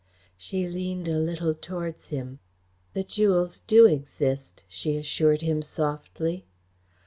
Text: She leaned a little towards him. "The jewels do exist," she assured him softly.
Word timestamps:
She 0.35 0.67
leaned 0.67 1.07
a 1.07 1.19
little 1.19 1.53
towards 1.53 2.07
him. 2.09 2.39
"The 2.93 3.03
jewels 3.03 3.59
do 3.67 3.85
exist," 3.85 4.63
she 4.67 4.97
assured 4.97 5.41
him 5.43 5.61
softly. 5.61 6.47